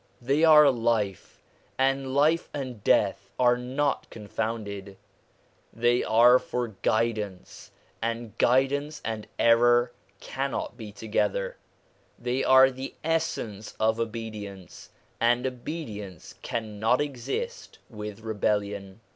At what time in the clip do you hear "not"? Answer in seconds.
3.55-4.09